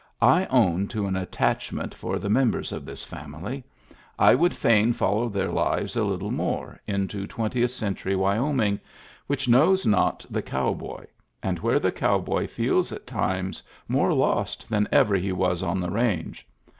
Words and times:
I 0.23 0.47
own 0.47 0.87
to 0.87 1.05
an 1.05 1.15
attach 1.15 1.71
ment 1.71 1.93
for 1.93 2.17
the 2.17 2.27
members 2.27 2.71
of 2.71 2.85
this 2.85 3.03
family; 3.03 3.63
I 4.17 4.33
would 4.33 4.55
fain 4.55 4.93
follow 4.93 5.29
their 5.29 5.51
lives 5.51 5.95
a 5.95 6.03
little 6.03 6.31
more, 6.31 6.79
into 6.87 7.27
twentieth 7.27 7.69
century 7.69 8.15
Wyoming, 8.15 8.79
which 9.27 9.47
knows 9.47 9.85
not 9.85 10.25
the 10.27 10.41
cow 10.41 10.73
boy, 10.73 11.05
and 11.43 11.59
where 11.59 11.79
the 11.79 11.91
cow 11.91 12.17
boy 12.17 12.47
feels 12.47 12.91
at 12.91 13.05
times 13.05 13.61
more 13.87 14.11
lost 14.11 14.69
than 14.69 14.87
ever 14.91 15.15
he 15.17 15.31
was 15.31 15.61
on 15.61 15.79
the 15.79 15.91
range. 15.91 16.47